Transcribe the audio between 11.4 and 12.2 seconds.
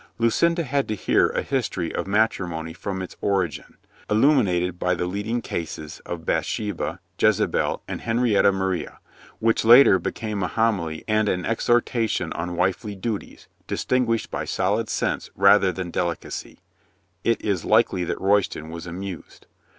exhorta